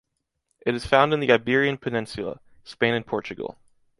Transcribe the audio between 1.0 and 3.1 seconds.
in the Iberian Peninsula: Spain and